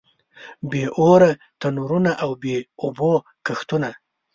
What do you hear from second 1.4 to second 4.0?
تنورونه او بې اوبو کښتونه.